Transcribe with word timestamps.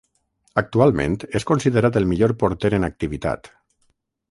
Actualment 0.61 1.17
és 1.41 1.45
considerat 1.51 2.01
el 2.03 2.09
millor 2.13 2.35
porter 2.45 2.73
en 2.81 2.91
activitat. 2.91 3.55